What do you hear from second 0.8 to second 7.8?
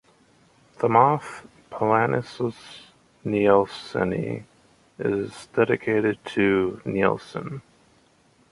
moth "Pollanisus nielseni" is dedicated to Nielsen.